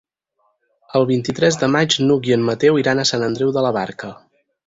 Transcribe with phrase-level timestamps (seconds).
[0.99, 4.13] El vint-i-tres de maig n'Hug i en Mateu iran a Sant Andreu de la Barca.